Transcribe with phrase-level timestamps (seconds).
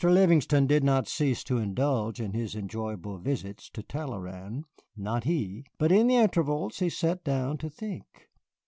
[0.03, 4.65] Livingston did not cease to indulge in his enjoyable visits to Talleyrand
[4.97, 5.63] not he.
[5.77, 8.31] But in the intervals he sat down to think.